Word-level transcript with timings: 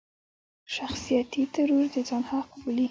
شخصيتي 0.75 1.41
ترور 1.53 1.85
د 1.93 1.95
ځان 2.07 2.23
حق 2.29 2.49
بولي. 2.61 2.79